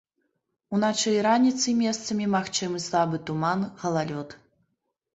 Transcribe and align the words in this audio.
Уначы 0.77 1.09
і 1.17 1.19
раніцай 1.27 1.77
месцамі 1.83 2.31
магчымы 2.39 2.77
слабы 2.89 3.23
туман, 3.31 3.59
галалёд. 3.87 4.29